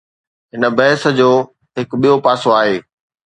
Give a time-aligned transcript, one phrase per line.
[0.53, 1.29] هن بحث جو
[1.77, 2.75] هڪ ٻيو پاسو آهي.